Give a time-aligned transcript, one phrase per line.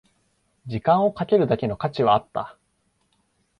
[0.65, 2.57] 時間をかけるだけの価値はあった